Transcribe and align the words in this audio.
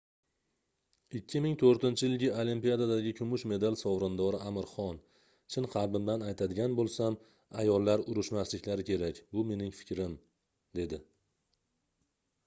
2004-yilgi 1.17 2.29
olimpiadadagi 2.43 3.11
kumush 3.19 3.43
medal 3.51 3.77
sovrindori 3.81 4.39
amir 4.51 4.69
xon 4.71 4.97
chin 5.57 5.67
qalbimdan 5.77 6.25
aytadigan 6.29 6.79
boʻlsam 6.81 7.19
ayollar 7.67 8.05
urushmasliklari 8.15 8.87
kerak 8.91 9.23
bu 9.37 9.45
mening 9.53 9.77
fikrim 9.83 10.17
dedi 10.83 11.01